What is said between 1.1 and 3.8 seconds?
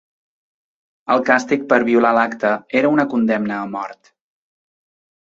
El càstig per violar l'acte era una condemna a